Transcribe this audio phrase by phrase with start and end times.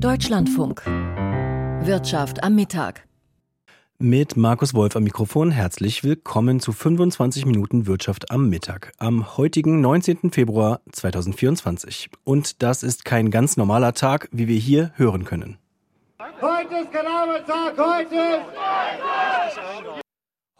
[0.00, 0.84] Deutschlandfunk.
[0.86, 3.06] Wirtschaft am Mittag.
[3.98, 9.80] Mit Markus Wolf am Mikrofon herzlich willkommen zu 25 Minuten Wirtschaft am Mittag am heutigen
[9.80, 10.30] 19.
[10.30, 12.10] Februar 2024.
[12.22, 15.58] Und das ist kein ganz normaler Tag, wie wir hier hören können.
[16.40, 20.07] Heute ist kein Arbeitstag, heute ist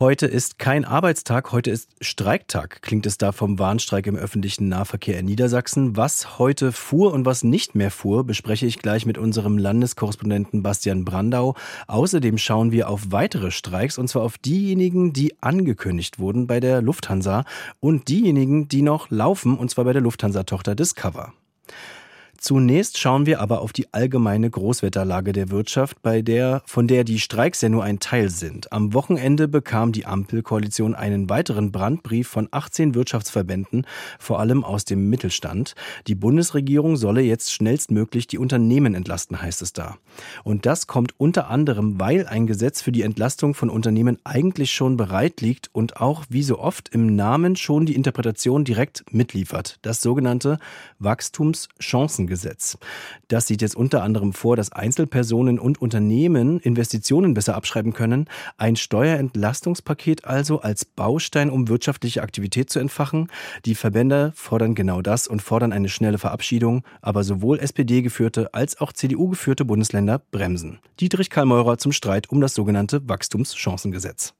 [0.00, 5.18] Heute ist kein Arbeitstag, heute ist Streiktag, klingt es da vom Warnstreik im öffentlichen Nahverkehr
[5.18, 5.96] in Niedersachsen.
[5.96, 11.04] Was heute fuhr und was nicht mehr fuhr, bespreche ich gleich mit unserem Landeskorrespondenten Bastian
[11.04, 11.56] Brandau.
[11.88, 16.80] Außerdem schauen wir auf weitere Streiks und zwar auf diejenigen, die angekündigt wurden bei der
[16.80, 17.44] Lufthansa
[17.80, 21.32] und diejenigen, die noch laufen und zwar bei der Lufthansa-Tochter Discover.
[22.40, 27.18] Zunächst schauen wir aber auf die allgemeine Großwetterlage der Wirtschaft, bei der, von der die
[27.18, 28.72] Streiks ja nur ein Teil sind.
[28.72, 33.88] Am Wochenende bekam die Ampelkoalition einen weiteren Brandbrief von 18 Wirtschaftsverbänden,
[34.20, 35.74] vor allem aus dem Mittelstand.
[36.06, 39.96] Die Bundesregierung solle jetzt schnellstmöglich die Unternehmen entlasten, heißt es da.
[40.44, 44.96] Und das kommt unter anderem, weil ein Gesetz für die Entlastung von Unternehmen eigentlich schon
[44.96, 49.80] bereit liegt und auch wie so oft im Namen schon die Interpretation direkt mitliefert.
[49.82, 50.60] Das sogenannte
[51.00, 52.78] Wachstumschancen Gesetz.
[53.26, 58.26] Das sieht jetzt unter anderem vor, dass Einzelpersonen und Unternehmen Investitionen besser abschreiben können.
[58.56, 63.26] Ein Steuerentlastungspaket also als Baustein, um wirtschaftliche Aktivität zu entfachen.
[63.64, 66.84] Die Verbände fordern genau das und fordern eine schnelle Verabschiedung.
[67.02, 70.78] Aber sowohl SPD-geführte als auch CDU-geführte Bundesländer bremsen.
[71.00, 74.37] Dietrich Karl Meurer zum Streit um das sogenannte Wachstumschancengesetz.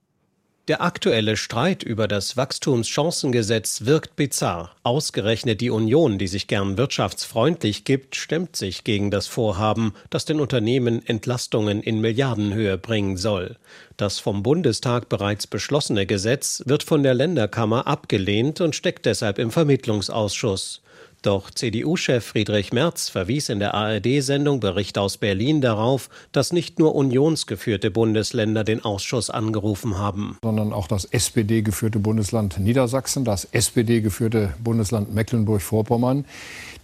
[0.69, 4.77] Der aktuelle Streit über das Wachstumschancengesetz wirkt bizarr.
[4.83, 10.41] Ausgerechnet die Union, die sich gern wirtschaftsfreundlich gibt, stemmt sich gegen das Vorhaben, das den
[10.41, 13.57] Unternehmen Entlastungen in Milliardenhöhe bringen soll.
[13.97, 19.51] Das vom Bundestag bereits beschlossene Gesetz wird von der Länderkammer abgelehnt und steckt deshalb im
[19.51, 20.83] Vermittlungsausschuss.
[21.23, 26.95] Doch CDU-Chef Friedrich Merz verwies in der ARD-Sendung Bericht aus Berlin darauf, dass nicht nur
[26.95, 30.39] unionsgeführte Bundesländer den Ausschuss angerufen haben.
[30.43, 36.25] Sondern auch das SPD-geführte Bundesland Niedersachsen, das SPD-geführte Bundesland Mecklenburg-Vorpommern.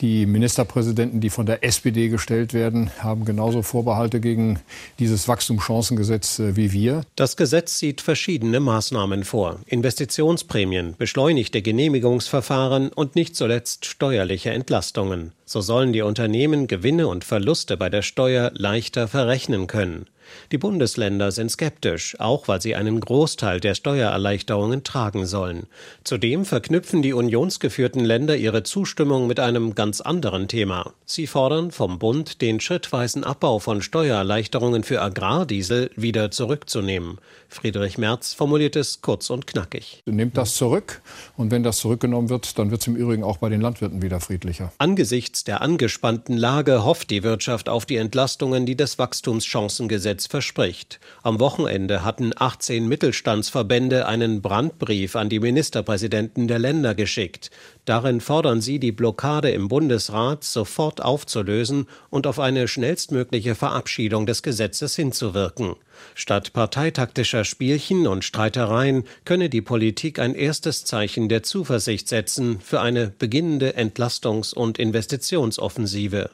[0.01, 4.61] Die Ministerpräsidenten, die von der SPD gestellt werden, haben genauso Vorbehalte gegen
[4.99, 7.03] dieses Wachstumschancengesetz äh, wie wir.
[7.17, 9.61] Das Gesetz sieht verschiedene Maßnahmen vor.
[9.67, 15.33] Investitionsprämien, beschleunigte Genehmigungsverfahren und nicht zuletzt steuerliche Entlastungen.
[15.45, 20.07] So sollen die Unternehmen Gewinne und Verluste bei der Steuer leichter verrechnen können.
[20.53, 25.67] Die Bundesländer sind skeptisch, auch weil sie einen Großteil der Steuererleichterungen tragen sollen.
[26.05, 30.93] Zudem verknüpfen die unionsgeführten Länder ihre Zustimmung mit einem ganz anderen Thema.
[31.05, 37.19] Sie fordern vom Bund, den schrittweisen Abbau von Steuererleichterungen für Agrardiesel wieder zurückzunehmen.
[37.49, 40.03] Friedrich Merz formuliert es kurz und knackig.
[40.07, 41.03] Nehmt das zurück
[41.37, 44.21] und wenn das zurückgenommen wird, dann wird es im Übrigen auch bei den Landwirten wieder
[44.21, 44.73] friedlicher.
[44.79, 51.01] Angesichts der angespannten Lage hofft die Wirtschaft auf die Entlastungen, die das Wachstumschancengesetz verspricht.
[51.23, 57.51] Am Wochenende hatten 18 Mittelstandsverbände einen Brandbrief an die Ministerpräsidenten der Länder geschickt.
[57.85, 64.43] Darin fordern sie, die Blockade im Bundesrat sofort aufzulösen und auf eine schnellstmögliche Verabschiedung des
[64.43, 65.77] Gesetzes hinzuwirken.
[66.15, 72.81] Statt parteitaktischer Spielchen und Streitereien könne die Politik ein erstes Zeichen der Zuversicht setzen für
[72.81, 76.31] eine beginnende Entlastungs- und Investitionsoffensive.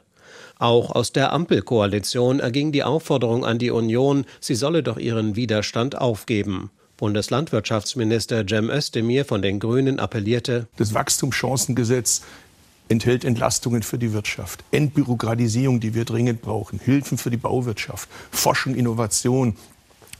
[0.61, 5.97] Auch aus der Ampelkoalition erging die Aufforderung an die Union, sie solle doch ihren Widerstand
[5.97, 6.69] aufgeben.
[6.97, 12.21] Bundeslandwirtschaftsminister Cem Özdemir von den Grünen appellierte, das Wachstumschancengesetz
[12.89, 18.75] enthält Entlastungen für die Wirtschaft, Entbürokratisierung, die wir dringend brauchen, Hilfen für die Bauwirtschaft, Forschung,
[18.75, 19.55] Innovation.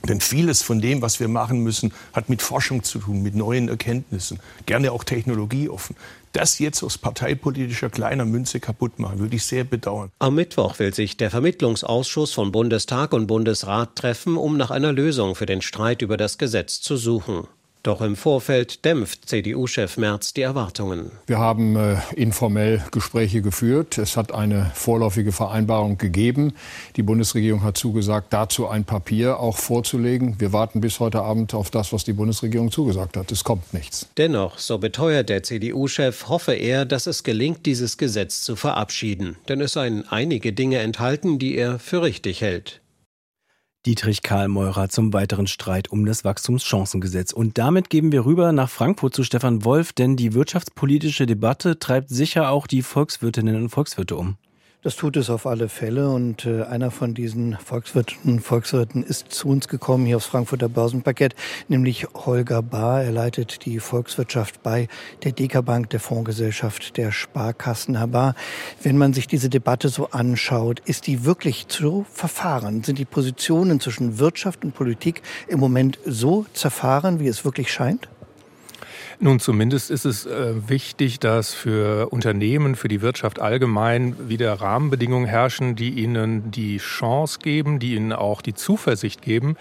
[0.08, 3.68] Denn vieles von dem, was wir machen müssen, hat mit Forschung zu tun, mit neuen
[3.68, 5.96] Erkenntnissen, gerne auch technologieoffen.
[6.32, 10.10] Das jetzt aus parteipolitischer kleiner Münze kaputt machen, würde ich sehr bedauern.
[10.18, 15.34] Am Mittwoch will sich der Vermittlungsausschuss von Bundestag und Bundesrat treffen, um nach einer Lösung
[15.34, 17.46] für den Streit über das Gesetz zu suchen.
[17.82, 21.10] Doch im Vorfeld dämpft CDU-Chef Merz die Erwartungen.
[21.26, 23.98] Wir haben äh, informell Gespräche geführt.
[23.98, 26.52] Es hat eine vorläufige Vereinbarung gegeben.
[26.94, 30.36] Die Bundesregierung hat zugesagt, dazu ein Papier auch vorzulegen.
[30.38, 33.32] Wir warten bis heute Abend auf das, was die Bundesregierung zugesagt hat.
[33.32, 34.06] Es kommt nichts.
[34.16, 39.36] Dennoch, so beteuert der CDU-Chef, hoffe er, dass es gelingt, dieses Gesetz zu verabschieden.
[39.48, 42.81] Denn es seien einige Dinge enthalten, die er für richtig hält.
[43.84, 47.32] Dietrich Karl Meurer zum weiteren Streit um das Wachstumschancengesetz.
[47.32, 52.08] Und damit geben wir rüber nach Frankfurt zu Stefan Wolf, denn die wirtschaftspolitische Debatte treibt
[52.08, 54.36] sicher auch die Volkswirtinnen und Volkswirte um.
[54.84, 59.46] Das tut es auf alle Fälle und äh, einer von diesen Volkswirten, Volkswirten ist zu
[59.46, 61.36] uns gekommen hier aufs Frankfurter Börsenparkett,
[61.68, 63.04] nämlich Holger Bahr.
[63.04, 64.88] Er leitet die Volkswirtschaft bei
[65.22, 67.96] der Deka Bank, der Fondsgesellschaft der Sparkassen.
[67.96, 68.34] Herr Bahr,
[68.82, 72.82] wenn man sich diese Debatte so anschaut, ist die wirklich zu verfahren?
[72.82, 78.08] Sind die Positionen zwischen Wirtschaft und Politik im Moment so zerfahren, wie es wirklich scheint?
[79.24, 85.28] Nun, zumindest ist es äh, wichtig, dass für Unternehmen, für die Wirtschaft allgemein wieder Rahmenbedingungen
[85.28, 89.54] herrschen, die ihnen die Chance geben, die ihnen auch die Zuversicht geben,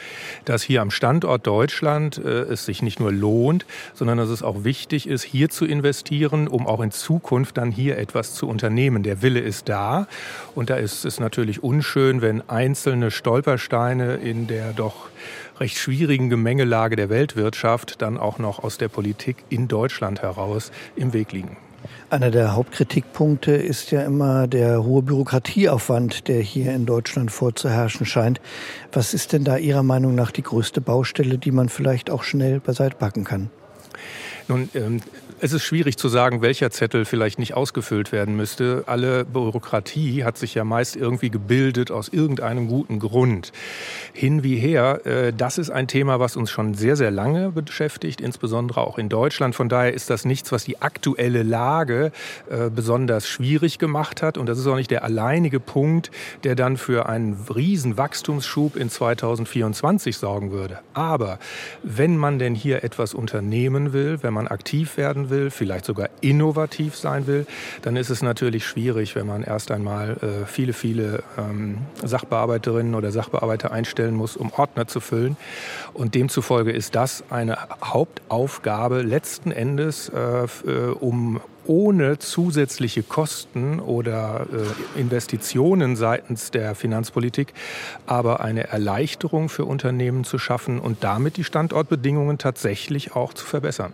[0.45, 4.63] dass hier am Standort Deutschland äh, es sich nicht nur lohnt, sondern dass es auch
[4.63, 9.03] wichtig ist, hier zu investieren, um auch in Zukunft dann hier etwas zu unternehmen.
[9.03, 10.07] Der Wille ist da
[10.55, 15.10] und da ist es natürlich unschön, wenn einzelne Stolpersteine in der doch
[15.59, 21.13] recht schwierigen Gemengelage der Weltwirtschaft dann auch noch aus der Politik in Deutschland heraus im
[21.13, 21.57] Weg liegen.
[22.09, 28.41] Einer der Hauptkritikpunkte ist ja immer der hohe Bürokratieaufwand, der hier in Deutschland vorzuherrschen scheint.
[28.91, 32.59] Was ist denn da Ihrer Meinung nach die größte Baustelle, die man vielleicht auch schnell
[32.59, 33.49] beiseite packen kann?
[34.51, 34.99] Nun, ähm,
[35.43, 38.83] es ist schwierig zu sagen, welcher Zettel vielleicht nicht ausgefüllt werden müsste.
[38.85, 43.53] Alle Bürokratie hat sich ja meist irgendwie gebildet aus irgendeinem guten Grund.
[44.13, 48.19] Hin wie her, äh, das ist ein Thema, was uns schon sehr, sehr lange beschäftigt,
[48.19, 49.55] insbesondere auch in Deutschland.
[49.55, 52.11] Von daher ist das nichts, was die aktuelle Lage
[52.49, 54.37] äh, besonders schwierig gemacht hat.
[54.37, 56.11] Und das ist auch nicht der alleinige Punkt,
[56.43, 60.79] der dann für einen riesen Wachstumsschub in 2024 sorgen würde.
[60.93, 61.39] Aber
[61.81, 66.09] wenn man denn hier etwas unternehmen will, wenn man aktiv werden will, will, vielleicht sogar
[66.21, 67.45] innovativ sein will,
[67.81, 73.11] dann ist es natürlich schwierig, wenn man erst einmal äh, viele, viele ähm, Sachbearbeiterinnen oder
[73.11, 75.37] Sachbearbeiter einstellen muss, um Ordner zu füllen.
[75.93, 84.47] Und demzufolge ist das eine Hauptaufgabe letzten Endes, äh, äh um ohne zusätzliche Kosten oder
[84.95, 87.53] äh, Investitionen seitens der Finanzpolitik,
[88.07, 93.93] aber eine Erleichterung für Unternehmen zu schaffen und damit die Standortbedingungen tatsächlich auch zu verbessern.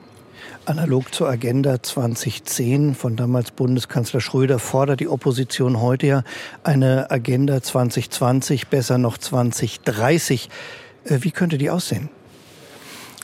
[0.68, 6.24] Analog zur Agenda 2010 von damals Bundeskanzler Schröder fordert die Opposition heute ja
[6.62, 10.50] eine Agenda 2020, besser noch 2030.
[11.06, 12.10] Äh, wie könnte die aussehen?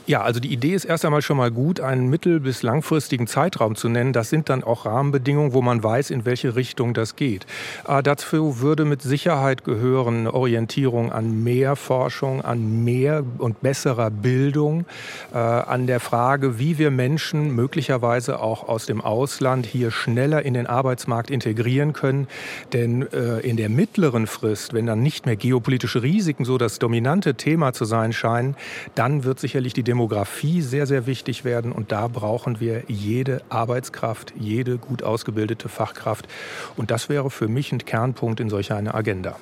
[0.06, 3.76] Ja, also die Idee ist erst einmal schon mal gut, einen mittel- bis langfristigen Zeitraum
[3.76, 4.12] zu nennen.
[4.12, 7.46] Das sind dann auch Rahmenbedingungen, wo man weiß, in welche Richtung das geht.
[7.88, 14.86] Äh, dazu würde mit Sicherheit gehören Orientierung an mehr Forschung, an mehr und besserer Bildung,
[15.34, 20.54] äh, an der Frage, wie wir Menschen möglicherweise auch aus dem Ausland hier schneller in
[20.54, 22.28] den Arbeitsmarkt integrieren können.
[22.74, 27.36] Denn äh, in der mittleren Frist, wenn dann nicht mehr geopolitische Risiken so das dominante
[27.36, 28.58] Thema zu sein scheinen,
[28.96, 31.72] dann wird sicherlich die Demografie sehr, sehr wichtig werden.
[31.72, 36.28] Und da brauchen wir jede Arbeitskraft, jede gut ausgebildete Fachkraft.
[36.76, 39.36] Und das wäre für mich ein Kernpunkt in solch einer Agenda.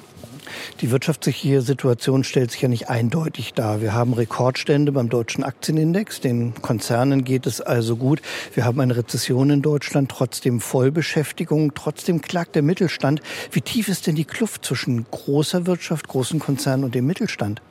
[0.82, 3.80] Die wirtschaftliche Situation stellt sich ja nicht eindeutig dar.
[3.80, 6.20] Wir haben Rekordstände beim deutschen Aktienindex.
[6.20, 8.22] Den Konzernen geht es also gut.
[8.54, 11.74] Wir haben eine Rezession in Deutschland, trotzdem Vollbeschäftigung.
[11.76, 13.22] Trotzdem klagt der Mittelstand.
[13.54, 17.62] Wie tief ist denn die Kluft zwischen großer Wirtschaft, großen Konzernen und dem Mittelstand?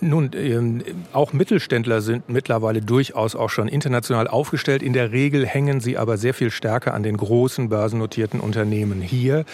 [0.00, 4.80] Nun, ähm, auch Mittelständler sind mittlerweile durchaus auch schon international aufgestellt.
[4.80, 9.44] In der Regel hängen sie aber sehr viel stärker an den großen börsennotierten Unternehmen hier.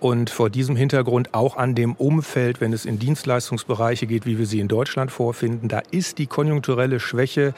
[0.00, 4.46] Und vor diesem Hintergrund auch an dem Umfeld, wenn es in Dienstleistungsbereiche geht, wie wir
[4.46, 7.54] sie in Deutschland vorfinden, da ist die konjunkturelle Schwäche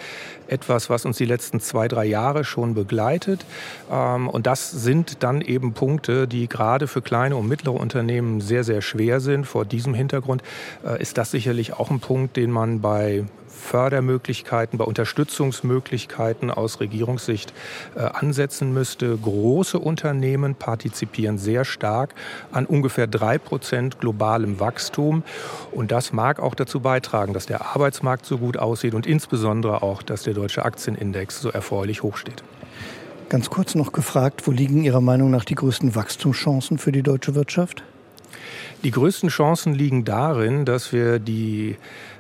[0.47, 3.47] etwas, was uns die letzten zwei, drei Jahre schon begleitet.
[3.91, 8.65] Ähm, und das sind dann eben Punkte, die gerade für kleine und mittlere Unternehmen sehr,
[8.65, 9.47] sehr schwer sind.
[9.47, 10.43] Vor diesem Hintergrund
[10.85, 13.25] äh, ist das sicherlich auch ein Punkt, den man bei
[13.65, 17.53] Fördermöglichkeiten, bei Unterstützungsmöglichkeiten aus Regierungssicht
[17.97, 19.17] äh, ansetzen müsste.
[19.17, 22.15] Große Unternehmen partizipieren sehr stark
[22.53, 25.23] an ungefähr drei Prozent globalem Wachstum.
[25.73, 30.03] Und das mag auch dazu beitragen, dass der Arbeitsmarkt so gut aussieht und insbesondere auch,
[30.03, 32.45] dass der deutsche Aktienindex so erfreulich hoch steht.
[33.31, 37.35] Ganz kurz noch gefragt, wo liegen Ihrer Meinung nach die größten Wachstumschancen für die deutsche
[37.35, 37.83] Wirtschaft?
[38.83, 41.77] Die größten Chancen liegen darin, dass wir die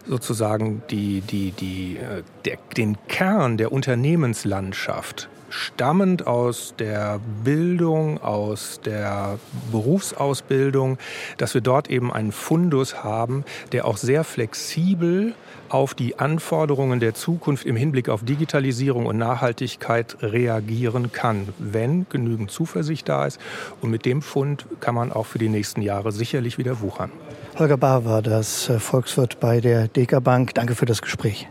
[0.06, 8.80] sozusagen die, die, die, äh, der, den Kern der Unternehmenslandschaft stammend aus der Bildung, aus
[8.84, 9.38] der
[9.70, 10.99] Berufsausbildung,
[11.38, 15.34] dass wir dort eben einen Fundus haben, der auch sehr flexibel
[15.68, 22.50] auf die Anforderungen der Zukunft im Hinblick auf Digitalisierung und Nachhaltigkeit reagieren kann, wenn genügend
[22.50, 23.40] Zuversicht da ist.
[23.80, 27.11] Und mit dem Fund kann man auch für die nächsten Jahre sicherlich wieder wuchern.
[27.58, 30.54] Holger Bahr war das äh, Volkswirt bei der Deka Bank.
[30.54, 31.49] Danke für das Gespräch.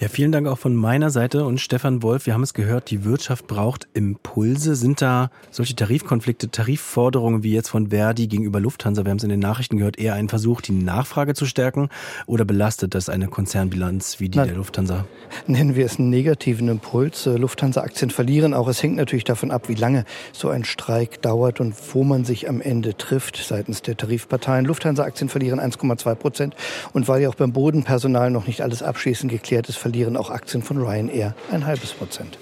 [0.00, 2.26] Ja, vielen Dank auch von meiner Seite und Stefan Wolf.
[2.26, 4.74] Wir haben es gehört, die Wirtschaft braucht Impulse.
[4.74, 9.30] Sind da solche Tarifkonflikte, Tarifforderungen wie jetzt von Verdi gegenüber Lufthansa, wir haben es in
[9.30, 11.88] den Nachrichten gehört, eher ein Versuch, die Nachfrage zu stärken
[12.26, 14.48] oder belastet das eine Konzernbilanz wie die Nein.
[14.48, 15.06] der Lufthansa?
[15.46, 17.26] Nennen wir es einen negativen Impuls.
[17.26, 18.68] Äh, Lufthansa-Aktien verlieren auch.
[18.68, 22.48] Es hängt natürlich davon ab, wie lange so ein Streik dauert und wo man sich
[22.48, 24.64] am Ende trifft seitens der Tarifparteien.
[24.64, 26.54] Lufthansa-Aktien verlieren 1,2 Prozent
[26.92, 30.62] und weil ja auch beim Bodenpersonal noch nicht alles abschließend geklärt ist, verlieren auch Aktien
[30.62, 32.38] von Ryanair ein halbes Prozent.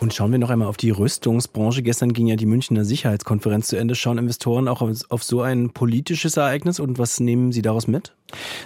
[0.00, 1.82] Und schauen wir noch einmal auf die Rüstungsbranche.
[1.82, 3.96] Gestern ging ja die Münchner Sicherheitskonferenz zu Ende.
[3.96, 8.12] Schauen Investoren auch auf, auf so ein politisches Ereignis und was nehmen Sie daraus mit?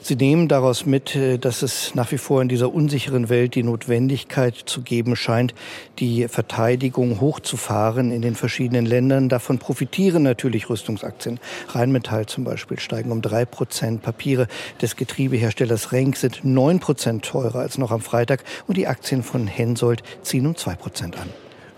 [0.02, 3.62] Sie nehmen daraus mit, äh, dass es nach wie vor in dieser unsicheren Welt die
[3.62, 5.54] Notwendigkeit zu geben scheint,
[6.00, 9.28] die Verteidigung hochzufahren in den verschiedenen Ländern.
[9.28, 11.38] Davon profitieren natürlich Rüstungsaktien.
[11.69, 14.02] Rheinmetall zum Beispiel steigen um drei Prozent.
[14.02, 14.49] Papiere
[14.81, 19.47] des Getriebeherstellers Renk sind neun Prozent teurer als noch am Freitag und die Aktien von
[19.47, 21.28] Hensoldt ziehen um zwei Prozent an.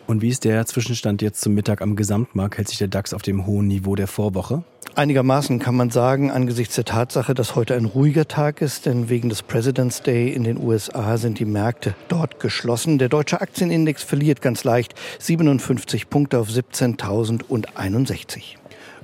[0.07, 2.59] Und wie ist der Zwischenstand jetzt zum Mittag am Gesamtmarkt?
[2.59, 4.65] Hält sich der DAX auf dem hohen Niveau der Vorwoche?
[4.97, 9.29] Einigermaßen kann man sagen, angesichts der Tatsache, dass heute ein ruhiger Tag ist, denn wegen
[9.29, 12.99] des President's Day in den USA sind die Märkte dort geschlossen.
[12.99, 18.55] Der deutsche Aktienindex verliert ganz leicht 57 Punkte auf 17.061.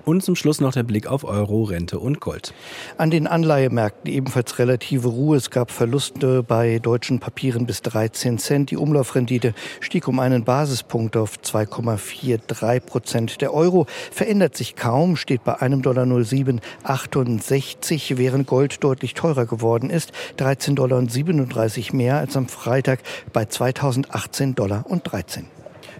[0.04, 2.54] Und zum Schluss noch der Blick auf Euro, Rente und Gold.
[2.96, 5.36] An den Anleihemärkten ebenfalls relative Ruhe.
[5.36, 8.70] Es gab Verluste bei deutschen Papieren bis 13 Cent.
[8.70, 13.40] Die Umlaufrendite stieg um einen Basispunkt auf 2,43 Prozent.
[13.40, 19.90] Der Euro verändert sich kaum, steht bei einem Dollar 0768, während Gold deutlich teurer geworden
[19.90, 20.12] ist.
[20.38, 23.00] 13,37 Dollar mehr als am Freitag
[23.32, 25.46] bei 2018 Dollar und 13.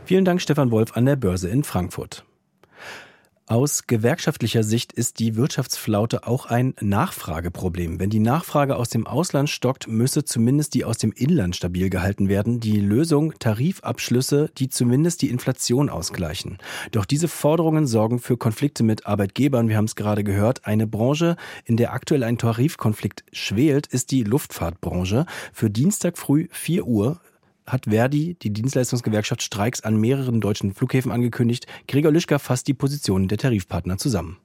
[0.05, 2.25] Vielen Dank, Stefan Wolf an der Börse in Frankfurt.
[3.51, 7.99] Aus gewerkschaftlicher Sicht ist die Wirtschaftsflaute auch ein Nachfrageproblem.
[7.99, 12.29] Wenn die Nachfrage aus dem Ausland stockt, müsse zumindest die aus dem Inland stabil gehalten
[12.29, 12.61] werden.
[12.61, 16.59] Die Lösung Tarifabschlüsse, die zumindest die Inflation ausgleichen.
[16.93, 19.69] Doch diese Forderungen sorgen für Konflikte mit Arbeitgebern.
[19.69, 20.65] Wir haben es gerade gehört.
[20.65, 25.27] Eine Branche, in der aktuell ein Tarifkonflikt schwelt, ist die Luftfahrtbranche.
[25.53, 27.21] Für Dienstag früh 4 Uhr
[27.73, 31.67] hat Verdi, die Dienstleistungsgewerkschaft, Streiks an mehreren deutschen Flughäfen angekündigt.
[31.89, 34.39] Gregor Lischka fasst die Positionen der Tarifpartner zusammen.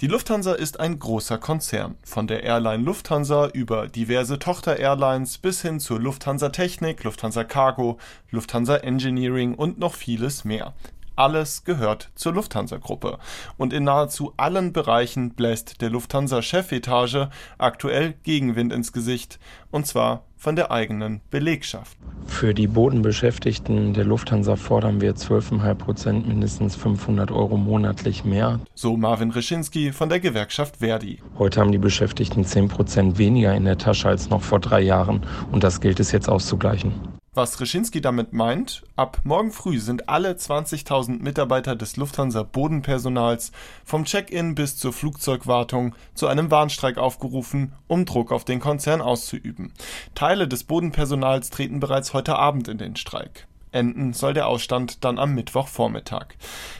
[0.00, 1.94] Die Lufthansa ist ein großer Konzern.
[2.02, 7.98] Von der Airline Lufthansa über diverse Tochter-Airlines bis hin zur Lufthansa Technik, Lufthansa Cargo,
[8.30, 10.74] Lufthansa Engineering und noch vieles mehr.
[11.16, 13.18] Alles gehört zur Lufthansa-Gruppe.
[13.56, 17.28] Und in nahezu allen Bereichen bläst der Lufthansa-Chefetage
[17.58, 19.38] aktuell Gegenwind ins Gesicht.
[19.70, 21.96] Und zwar von der eigenen Belegschaft.
[22.26, 28.58] Für die Bodenbeschäftigten der Lufthansa fordern wir 12,5 Prozent, mindestens 500 Euro monatlich mehr.
[28.74, 31.20] So Marvin Reschinski von der Gewerkschaft Verdi.
[31.38, 35.24] Heute haben die Beschäftigten 10 Prozent weniger in der Tasche als noch vor drei Jahren
[35.52, 36.92] und das gilt es jetzt auszugleichen.
[37.34, 43.52] Was Reschinski damit meint, ab morgen früh sind alle 20.000 Mitarbeiter des Lufthansa Bodenpersonals
[43.86, 49.72] vom Check-in bis zur Flugzeugwartung zu einem Warnstreik aufgerufen, um Druck auf den Konzern auszuüben.
[50.14, 53.48] Teile des Bodenpersonals treten bereits heute Abend in den Streik.
[53.72, 56.26] Enden soll der Ausstand dann am Mittwochvormittag.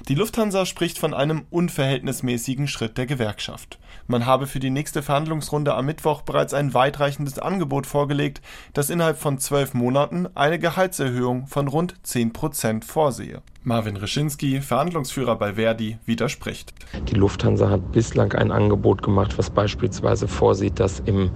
[0.09, 3.79] Die Lufthansa spricht von einem unverhältnismäßigen Schritt der Gewerkschaft.
[4.07, 8.41] Man habe für die nächste Verhandlungsrunde am Mittwoch bereits ein weitreichendes Angebot vorgelegt,
[8.73, 13.43] das innerhalb von zwölf Monaten eine Gehaltserhöhung von rund zehn Prozent vorsehe.
[13.65, 16.75] Marvin Reschinski, Verhandlungsführer bei Verdi, widerspricht.
[17.09, 21.31] Die Lufthansa hat bislang ein Angebot gemacht, was beispielsweise vorsieht, dass in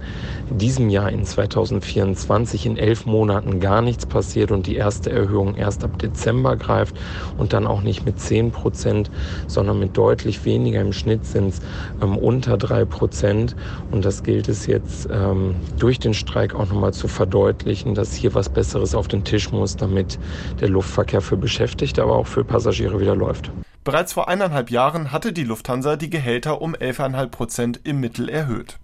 [0.49, 5.85] diesem Jahr in 2024 in elf Monaten gar nichts passiert und die erste Erhöhung erst
[5.85, 6.97] ab Dezember greift
[7.37, 9.09] und dann auch nicht mit 10 Prozent,
[9.47, 10.81] sondern mit deutlich weniger.
[10.81, 11.61] Im Schnitt sind es
[12.01, 13.55] ähm, unter drei Prozent.
[13.89, 18.33] Und das gilt es jetzt ähm, durch den Streik auch nochmal zu verdeutlichen, dass hier
[18.33, 20.19] was Besseres auf den Tisch muss, damit
[20.59, 23.51] der Luftverkehr für Beschäftigte, aber auch für Passagiere wieder läuft.
[23.83, 28.79] Bereits vor eineinhalb Jahren hatte die Lufthansa die Gehälter um 11,5 Prozent im Mittel erhöht.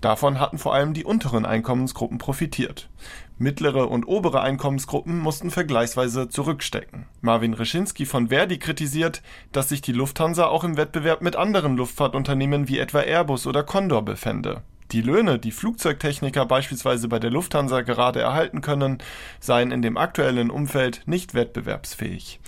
[0.00, 2.88] Davon hatten vor allem die unteren Einkommensgruppen profitiert.
[3.36, 7.06] Mittlere und obere Einkommensgruppen mussten vergleichsweise zurückstecken.
[7.20, 12.68] Marvin Reschinski von Verdi kritisiert, dass sich die Lufthansa auch im Wettbewerb mit anderen Luftfahrtunternehmen
[12.68, 14.62] wie etwa Airbus oder Condor befände.
[14.92, 18.98] Die Löhne, die Flugzeugtechniker beispielsweise bei der Lufthansa gerade erhalten können,
[19.40, 22.40] seien in dem aktuellen Umfeld nicht wettbewerbsfähig.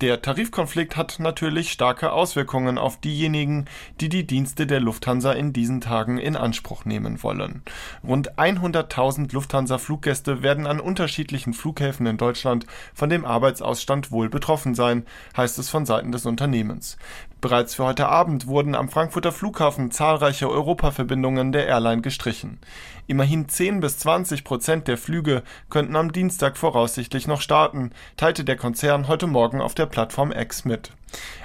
[0.00, 3.66] Der Tarifkonflikt hat natürlich starke Auswirkungen auf diejenigen,
[4.00, 7.62] die die Dienste der Lufthansa in diesen Tagen in Anspruch nehmen wollen.
[8.02, 15.06] Rund 100.000 Lufthansa-Fluggäste werden an unterschiedlichen Flughäfen in Deutschland von dem Arbeitsausstand wohl betroffen sein,
[15.36, 16.98] heißt es von Seiten des Unternehmens.
[17.44, 22.58] Bereits für heute Abend wurden am Frankfurter Flughafen zahlreiche Europaverbindungen der Airline gestrichen.
[23.06, 28.56] Immerhin 10 bis 20 Prozent der Flüge könnten am Dienstag voraussichtlich noch starten, teilte der
[28.56, 30.92] Konzern heute Morgen auf der Plattform X mit.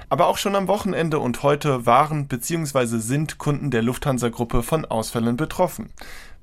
[0.08, 3.00] Aber auch schon am Wochenende und heute waren bzw.
[3.00, 5.89] sind Kunden der Lufthansa-Gruppe von Ausfällen betroffen.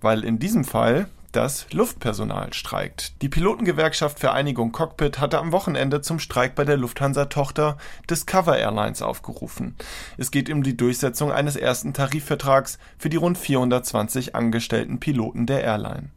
[0.02, 3.20] Weil in diesem Fall das Luftpersonal streikt.
[3.20, 7.76] Die Pilotengewerkschaft Vereinigung Cockpit hatte am Wochenende zum Streik bei der Lufthansa-Tochter
[8.08, 9.76] Discover Airlines aufgerufen.
[10.16, 15.62] Es geht um die Durchsetzung eines ersten Tarifvertrags für die rund 420 angestellten Piloten der
[15.62, 16.10] Airline.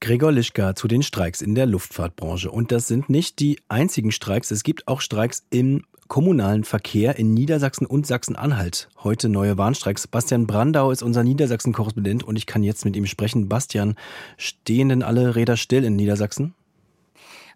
[0.00, 2.50] Gregor Lischka zu den Streiks in der Luftfahrtbranche.
[2.50, 4.50] Und das sind nicht die einzigen Streiks.
[4.50, 8.88] Es gibt auch Streiks im kommunalen Verkehr in Niedersachsen und Sachsen-Anhalt.
[9.02, 10.06] Heute neue Warnstreiks.
[10.06, 13.48] Bastian Brandau ist unser Niedersachsen-Korrespondent und ich kann jetzt mit ihm sprechen.
[13.48, 13.96] Bastian,
[14.36, 16.54] stehen denn alle Räder still in Niedersachsen?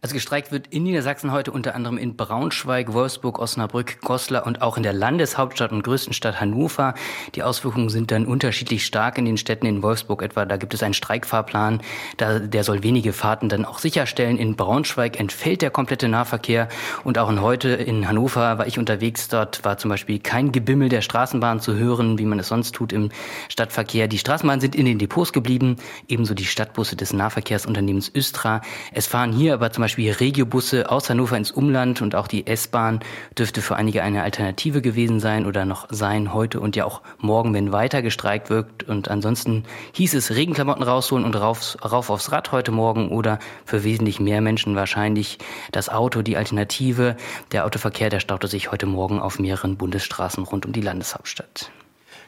[0.03, 4.79] Also gestreikt wird in Niedersachsen heute unter anderem in Braunschweig, Wolfsburg, Osnabrück, Goslar und auch
[4.79, 6.95] in der Landeshauptstadt und größten Stadt Hannover.
[7.35, 10.47] Die Auswirkungen sind dann unterschiedlich stark in den Städten in Wolfsburg etwa.
[10.47, 11.83] Da gibt es einen Streikfahrplan,
[12.17, 14.39] da, der soll wenige Fahrten dann auch sicherstellen.
[14.39, 16.71] In Braunschweig entfällt der komplette Nahverkehr
[17.05, 19.29] und auch in heute in Hannover war ich unterwegs.
[19.29, 22.95] Dort war zum Beispiel kein Gebimmel der Straßenbahn zu hören, wie man es sonst tut
[22.95, 23.11] im
[23.51, 24.09] Stadtverkehr.
[24.09, 25.77] Die Straßenbahnen sind in den Depots geblieben,
[26.09, 28.63] ebenso die Stadtbusse des Nahverkehrsunternehmens Östra.
[28.95, 32.47] Es fahren hier aber zum Beispiel Beispiel Regiobusse aus Hannover ins Umland und auch die
[32.47, 33.01] S-Bahn
[33.37, 37.53] dürfte für einige eine Alternative gewesen sein oder noch sein heute und ja auch morgen,
[37.55, 38.85] wenn weiter gestreikt wird.
[38.85, 43.83] Und ansonsten hieß es Regenklamotten rausholen und rauf, rauf aufs Rad heute Morgen oder für
[43.83, 45.39] wesentlich mehr Menschen wahrscheinlich
[45.73, 47.17] das Auto die Alternative.
[47.51, 51.73] Der Autoverkehr, der staute sich heute Morgen auf mehreren Bundesstraßen rund um die Landeshauptstadt.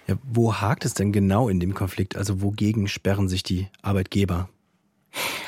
[0.08, 2.16] Ja, wo hakt es denn genau in dem Konflikt?
[2.16, 4.48] Also wogegen sperren sich die Arbeitgeber?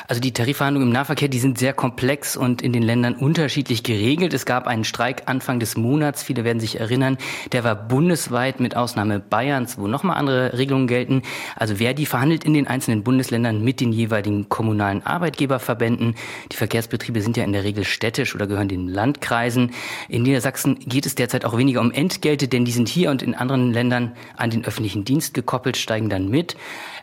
[0.06, 4.35] Also die Tarifverhandlungen im Nahverkehr, die sind sehr komplex und in den Ländern unterschiedlich geregelt.
[4.35, 7.16] Es gab einen Streik Anfang des Monats, viele werden sich erinnern,
[7.52, 11.23] der war bundesweit mit Ausnahme Bayerns, wo nochmal andere Regelungen gelten.
[11.56, 16.16] Also Verdi verhandelt in den einzelnen Bundesländern mit den jeweiligen kommunalen Arbeitgeberverbänden.
[16.52, 19.71] Die Verkehrsbetriebe sind ja in der Regel städtisch oder gehören den Landkreisen.
[20.09, 23.35] In Niedersachsen geht es derzeit auch weniger um Entgelte, denn die sind hier und in
[23.35, 26.56] anderen Ländern an den öffentlichen Dienst gekoppelt, steigen dann mit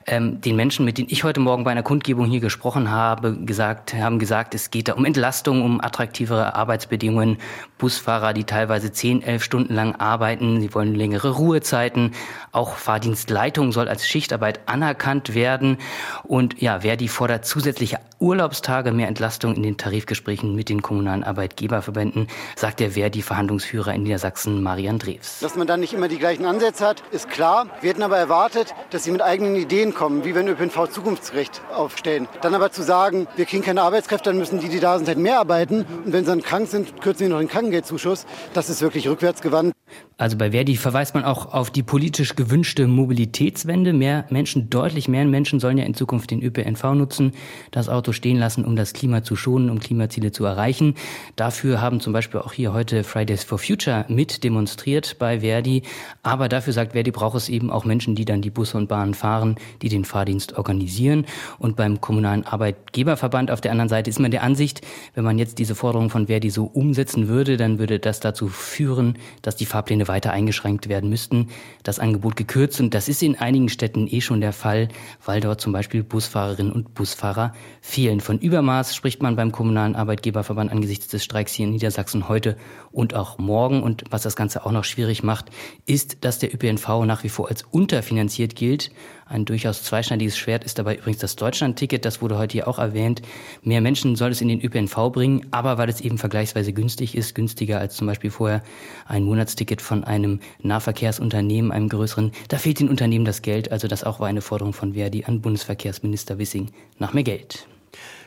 [0.07, 3.93] ähm, den Menschen, mit denen ich heute Morgen bei einer Kundgebung hier gesprochen habe, gesagt,
[3.93, 7.37] haben gesagt, es geht da um Entlastung, um attraktivere Arbeitsbedingungen.
[7.77, 12.11] Busfahrer, die teilweise zehn, elf Stunden lang arbeiten, sie wollen längere Ruhezeiten.
[12.51, 15.77] Auch Fahrdienstleitung soll als Schichtarbeit anerkannt werden.
[16.23, 21.23] Und ja, wer die fordert zusätzliche Urlaubstage, mehr Entlastung in den Tarifgesprächen mit den kommunalen
[21.23, 25.39] Arbeitgeberverbänden, sagt der Verdi-Verhandlungsführer in Niedersachsen, Marian Drews.
[25.41, 27.67] Dass man dann nicht immer die gleichen Ansätze hat, ist klar.
[27.81, 32.27] Wir hätten aber erwartet, dass sie mit eigenen Ideen kommen, wie wir ÖPNV Zukunftsrecht aufstellen.
[32.41, 35.17] Dann aber zu sagen, wir kriegen keine Arbeitskräfte, dann müssen die, die da sind, halt
[35.17, 35.85] mehr arbeiten.
[36.05, 38.25] Und wenn sie dann krank sind, kürzen sie noch den Krankengeldzuschuss.
[38.53, 39.73] Das ist wirklich rückwärtsgewandt.
[40.21, 43.91] Also bei Verdi verweist man auch auf die politisch gewünschte Mobilitätswende.
[43.91, 47.33] Mehr Menschen, deutlich mehr Menschen sollen ja in Zukunft den ÖPNV nutzen,
[47.71, 50.93] das Auto stehen lassen, um das Klima zu schonen, um Klimaziele zu erreichen.
[51.37, 55.81] Dafür haben zum Beispiel auch hier heute Fridays for Future mit demonstriert bei Verdi.
[56.21, 59.15] Aber dafür sagt Verdi, braucht es eben auch Menschen, die dann die Busse und Bahnen
[59.15, 61.25] fahren, die den Fahrdienst organisieren.
[61.57, 64.81] Und beim Kommunalen Arbeitgeberverband auf der anderen Seite ist man der Ansicht,
[65.15, 69.17] wenn man jetzt diese Forderung von Verdi so umsetzen würde, dann würde das dazu führen,
[69.41, 71.47] dass die Fahrpläne weiter eingeschränkt werden müssten,
[71.81, 72.79] das Angebot gekürzt.
[72.79, 74.89] Und das ist in einigen Städten eh schon der Fall,
[75.25, 78.19] weil dort zum Beispiel Busfahrerinnen und Busfahrer fehlen.
[78.19, 82.57] Von Übermaß spricht man beim Kommunalen Arbeitgeberverband angesichts des Streiks hier in Niedersachsen heute
[82.91, 83.81] und auch morgen.
[83.81, 85.49] Und was das Ganze auch noch schwierig macht,
[85.87, 88.91] ist, dass der ÖPNV nach wie vor als unterfinanziert gilt.
[89.31, 92.03] Ein durchaus zweischneidiges Schwert ist dabei übrigens das Deutschlandticket.
[92.03, 93.21] Das wurde heute hier auch erwähnt.
[93.63, 97.33] Mehr Menschen soll es in den ÖPNV bringen, aber weil es eben vergleichsweise günstig ist,
[97.33, 98.61] günstiger als zum Beispiel vorher
[99.05, 103.71] ein Monatsticket von einem Nahverkehrsunternehmen, einem größeren, da fehlt den Unternehmen das Geld.
[103.71, 107.67] Also das auch war eine Forderung von Verdi an Bundesverkehrsminister Wissing nach mehr Geld.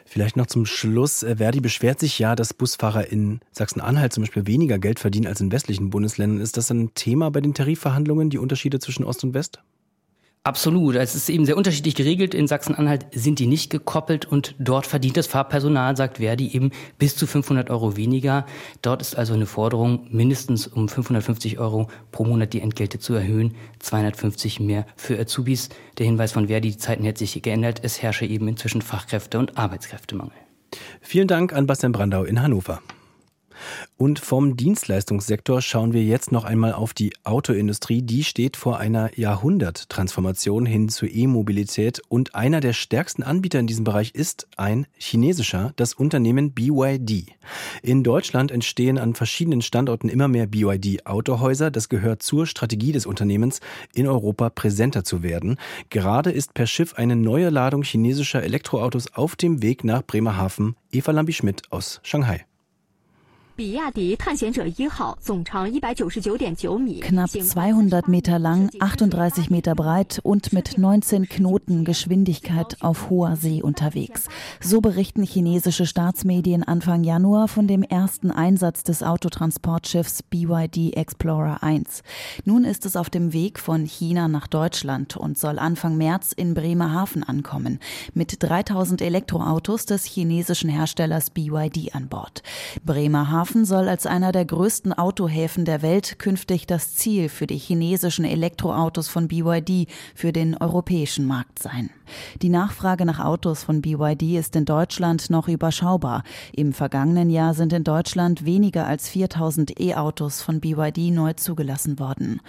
[0.07, 1.23] Vielleicht noch zum Schluss.
[1.23, 5.43] Äh, Verdi beschwert sich ja, dass Busfahrer in Sachsen-Anhalt zum Beispiel weniger Geld verdienen als
[5.43, 6.40] in westlichen Bundesländern.
[6.40, 9.61] Ist das ein Thema bei den Tarifverhandlungen, die Unterschiede zwischen Ost und West?
[10.46, 10.96] Absolut.
[10.96, 12.35] Es ist eben sehr unterschiedlich geregelt.
[12.35, 17.16] In Sachsen-Anhalt sind die nicht gekoppelt und dort verdient das Fahrpersonal, sagt Verdi, eben bis
[17.16, 18.44] zu 500 Euro weniger.
[18.83, 23.54] Dort ist also eine Forderung, mindestens um 550 Euro pro Monat die Entgelte zu erhöhen,
[23.78, 25.70] 250 mehr für Azubis.
[25.96, 27.80] Der Hinweis von Verdi, die Zeiten hätten sich geändert.
[27.83, 30.37] Es herrsche eben inzwischen Fachkräfte- und Arbeitskräftemangel.
[31.00, 32.83] Vielen Dank an Bastian Brandau in Hannover.
[33.97, 38.03] Und vom Dienstleistungssektor schauen wir jetzt noch einmal auf die Autoindustrie.
[38.03, 43.85] Die steht vor einer Jahrhunderttransformation hin zur E-Mobilität und einer der stärksten Anbieter in diesem
[43.85, 47.27] Bereich ist ein chinesischer, das Unternehmen BYD.
[47.83, 51.71] In Deutschland entstehen an verschiedenen Standorten immer mehr BYD-Autohäuser.
[51.71, 53.61] Das gehört zur Strategie des Unternehmens,
[53.95, 55.59] in Europa präsenter zu werden.
[55.90, 60.77] Gerade ist per Schiff eine neue Ladung chinesischer Elektroautos auf dem Weg nach Bremerhaven.
[60.90, 62.45] Eva Lambi-Schmidt aus Shanghai.
[67.03, 73.62] Knapp 200 Meter lang, 38 Meter breit und mit 19 Knoten Geschwindigkeit auf hoher See
[73.62, 74.27] unterwegs.
[74.61, 82.03] So berichten chinesische Staatsmedien Anfang Januar von dem ersten Einsatz des Autotransportschiffs BYD Explorer 1.
[82.45, 86.55] Nun ist es auf dem Weg von China nach Deutschland und soll Anfang März in
[86.55, 87.79] Bremerhaven ankommen.
[88.14, 92.43] Mit 3000 Elektroautos des chinesischen Herstellers BYD an Bord.
[92.85, 97.59] Bremerhaven Bremerhaven soll als einer der größten Autohäfen der Welt künftig das Ziel für die
[97.59, 101.90] chinesischen Elektroautos von BYD für den europäischen Markt sein.
[102.40, 106.22] Die Nachfrage nach Autos von BYD ist in Deutschland noch überschaubar.
[106.54, 112.40] Im vergangenen Jahr sind in Deutschland weniger als 4000 E-Autos von BYD neu zugelassen worden.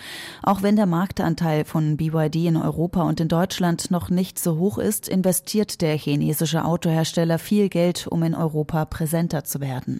[0.43, 4.77] Auch wenn der Marktanteil von BYD in Europa und in Deutschland noch nicht so hoch
[4.77, 9.99] ist, investiert der chinesische Autohersteller viel Geld, um in Europa präsenter zu werden.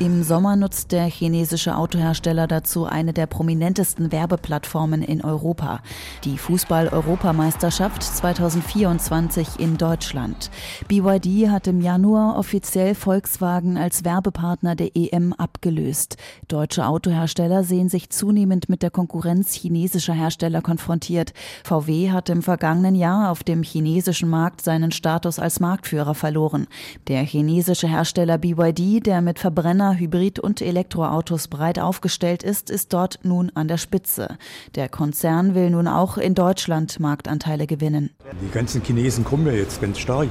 [0.00, 5.82] Im Sommer nutzt der chinesische Autohersteller dazu eine der prominentesten Werbeplattformen in Europa,
[6.24, 10.50] die Fußball-Europameisterschaft 2024 in Deutschland.
[10.88, 16.16] BYD hat im Januar offiziell Volkswagen als Werbepartner der EM abgelöst.
[16.48, 21.32] Deutsche Autohersteller sehen sich zunehmend mit der Konkurrenz chinesischer Hersteller konfrontiert.
[21.62, 26.66] VW hat im vergangenen Jahr auf dem chinesischen Markt seinen Status als Marktführer verloren.
[27.06, 32.92] Der chinesische Hersteller BYD, der mit Verbrenner Verbrenner, Hybrid- und Elektroautos breit aufgestellt ist, ist
[32.92, 34.38] dort nun an der Spitze.
[34.74, 38.10] Der Konzern will nun auch in Deutschland Marktanteile gewinnen.
[38.40, 40.28] Die ganzen Chinesen kommen ja jetzt ganz stark.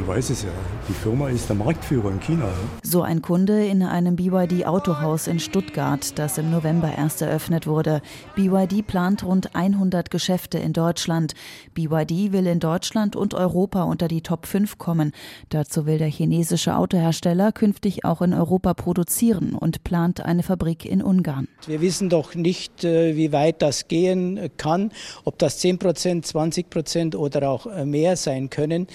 [0.00, 0.48] Du weißt es ja,
[0.88, 2.48] die Firma ist der Marktführer in China.
[2.82, 8.00] So ein Kunde in einem BYD Autohaus in Stuttgart, das im November erst eröffnet wurde.
[8.34, 11.34] BYD plant rund 100 Geschäfte in Deutschland.
[11.74, 15.12] BYD will in Deutschland und Europa unter die Top 5 kommen.
[15.50, 21.02] Dazu will der chinesische Autohersteller künftig auch in Europa produzieren und plant eine Fabrik in
[21.02, 21.46] Ungarn.
[21.66, 24.92] Wir wissen doch nicht, äh, wie weit das gehen kann,
[25.24, 28.86] ob das 10 Prozent, 20 Prozent oder auch äh, mehr sein können.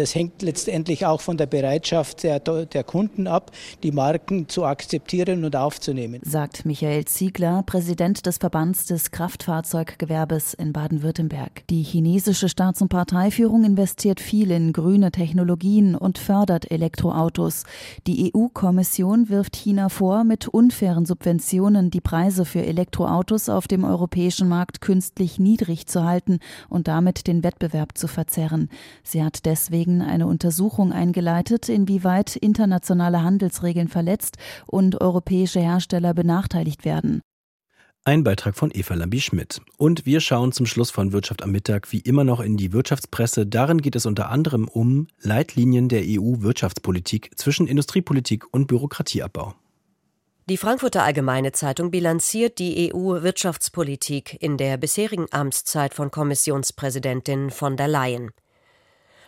[0.00, 3.50] Das hängt letztendlich auch von der Bereitschaft der, der Kunden ab,
[3.82, 6.22] die Marken zu akzeptieren und aufzunehmen.
[6.24, 11.66] Sagt Michael Ziegler, Präsident des Verbands des Kraftfahrzeuggewerbes in Baden-Württemberg.
[11.68, 17.64] Die chinesische Staats- und Parteiführung investiert viel in grüne Technologien und fördert Elektroautos.
[18.06, 24.48] Die EU-Kommission wirft China vor, mit unfairen Subventionen die Preise für Elektroautos auf dem europäischen
[24.48, 26.38] Markt künstlich niedrig zu halten
[26.70, 28.70] und damit den Wettbewerb zu verzerren.
[29.02, 36.84] Sie hat deswegen Schweden eine Untersuchung eingeleitet, inwieweit internationale Handelsregeln verletzt und europäische Hersteller benachteiligt
[36.84, 37.22] werden.
[38.04, 39.62] Ein Beitrag von Eva Lambi-Schmidt.
[39.78, 43.46] Und wir schauen zum Schluss von Wirtschaft am Mittag wie immer noch in die Wirtschaftspresse.
[43.46, 49.54] Darin geht es unter anderem um Leitlinien der EU-Wirtschaftspolitik zwischen Industriepolitik und Bürokratieabbau.
[50.46, 57.88] Die Frankfurter Allgemeine Zeitung bilanziert die EU-Wirtschaftspolitik in der bisherigen Amtszeit von Kommissionspräsidentin von der
[57.88, 58.30] Leyen.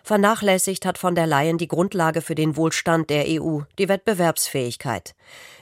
[0.05, 5.15] Vernachlässigt hat von der Leyen die Grundlage für den Wohlstand der EU, die Wettbewerbsfähigkeit.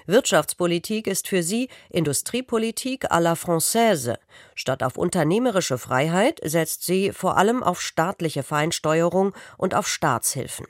[0.07, 4.17] Wirtschaftspolitik ist für sie Industriepolitik à la Française.
[4.55, 10.67] Statt auf unternehmerische Freiheit setzt sie vor allem auf staatliche Feinsteuerung und auf Staatshilfen.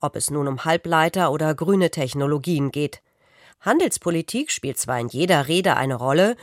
[0.00, 3.02] Ob es nun um Halbleiter oder grüne Technologien geht.
[3.60, 6.34] Handelspolitik spielt zwar in jeder Rede eine Rolle,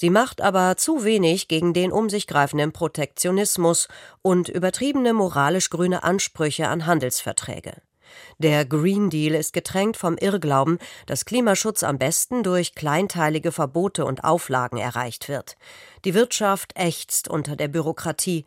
[0.00, 3.88] Sie macht aber zu wenig gegen den um sich greifenden Protektionismus
[4.22, 7.72] und übertriebene moralisch grüne Ansprüche an Handelsverträge.
[8.38, 14.22] Der Green Deal ist getränkt vom Irrglauben, dass Klimaschutz am besten durch kleinteilige Verbote und
[14.22, 15.56] Auflagen erreicht wird.
[16.04, 18.44] Die Wirtschaft ächzt unter der Bürokratie.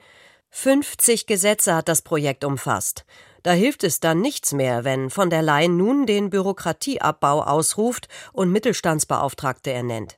[0.51, 3.03] 50 Gesetze hat das Projekt umfasst.
[3.43, 8.53] Da hilft es dann nichts mehr, wenn von der Leyen nun den Bürokratieabbau ausruft und
[8.53, 10.17] Mittelstandsbeauftragte ernennt.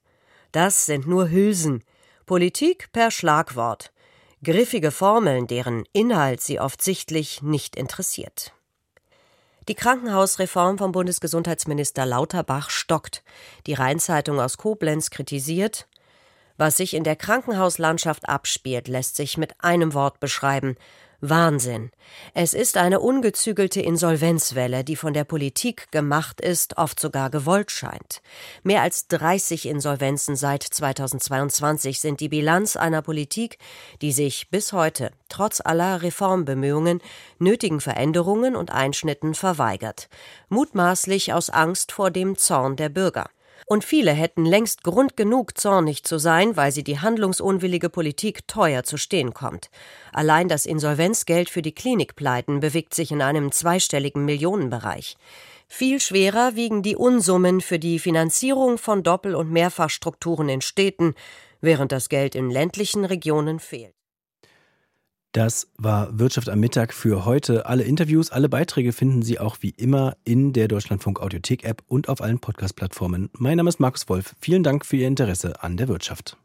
[0.54, 1.84] Das sind nur Hülsen.
[2.28, 3.92] Politik per Schlagwort.
[4.44, 8.54] Griffige Formeln, deren Inhalt sie oft sichtlich nicht interessiert.
[9.68, 13.24] Die Krankenhausreform vom Bundesgesundheitsminister Lauterbach stockt.
[13.66, 15.88] Die Rheinzeitung aus Koblenz kritisiert,
[16.56, 20.76] was sich in der Krankenhauslandschaft abspielt, lässt sich mit einem Wort beschreiben
[21.26, 21.90] Wahnsinn.
[22.34, 28.22] Es ist eine ungezügelte Insolvenzwelle, die von der Politik gemacht ist, oft sogar gewollt scheint.
[28.62, 33.58] Mehr als 30 Insolvenzen seit 2022 sind die Bilanz einer Politik,
[34.02, 37.00] die sich bis heute, trotz aller Reformbemühungen,
[37.40, 40.10] nötigen Veränderungen und Einschnitten verweigert.
[40.50, 43.30] Mutmaßlich aus Angst vor dem Zorn der Bürger.
[43.66, 48.84] Und viele hätten längst Grund genug, zornig zu sein, weil sie die handlungsunwillige Politik teuer
[48.84, 49.70] zu stehen kommt.
[50.12, 55.18] Allein das Insolvenzgeld für die Klinikpleiten bewegt sich in einem zweistelligen Millionenbereich.
[55.68, 61.16] Viel schwerer wiegen die Unsummen für die Finanzierung von Doppel- und Mehrfachstrukturen in Städten,
[61.62, 63.96] während das Geld in ländlichen Regionen fehlt.
[65.34, 67.66] Das war Wirtschaft am Mittag für heute.
[67.66, 72.08] Alle Interviews, alle Beiträge finden Sie auch wie immer in der Deutschlandfunk Audiothek App und
[72.08, 73.32] auf allen Podcast-Plattformen.
[73.34, 74.36] Mein Name ist Markus Wolf.
[74.40, 76.38] Vielen Dank für Ihr Interesse an der Wirtschaft.